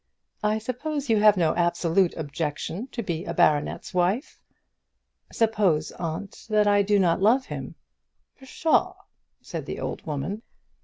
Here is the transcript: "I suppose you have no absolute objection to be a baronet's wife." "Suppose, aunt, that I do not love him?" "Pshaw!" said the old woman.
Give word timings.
"I 0.41 0.57
suppose 0.57 1.11
you 1.11 1.17
have 1.19 1.37
no 1.37 1.53
absolute 1.53 2.15
objection 2.17 2.87
to 2.87 3.03
be 3.03 3.23
a 3.23 3.35
baronet's 3.35 3.93
wife." 3.93 4.41
"Suppose, 5.31 5.91
aunt, 5.91 6.47
that 6.49 6.65
I 6.65 6.81
do 6.81 6.97
not 6.97 7.21
love 7.21 7.45
him?" 7.45 7.75
"Pshaw!" 8.41 8.95
said 9.43 9.67
the 9.67 9.79
old 9.79 10.03
woman. 10.07 10.41